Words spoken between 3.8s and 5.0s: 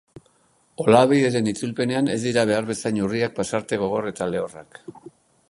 gogor eta lehorrak.